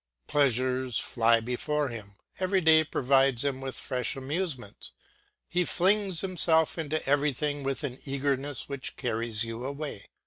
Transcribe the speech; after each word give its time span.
Pleasures 0.25 0.97
fly 0.97 1.41
before 1.41 1.89
him, 1.89 2.15
every 2.39 2.59
day 2.59 2.83
provides 2.83 3.45
him 3.45 3.61
with 3.61 3.75
fresh 3.75 4.15
amusements; 4.15 4.93
he 5.47 5.63
flings 5.63 6.21
himself 6.21 6.79
into 6.79 7.07
everything 7.07 7.61
with 7.61 7.83
an 7.83 7.99
eagerness 8.03 8.67
which 8.67 8.95
carries 8.95 9.43
you 9.43 9.63
away. 9.63 10.07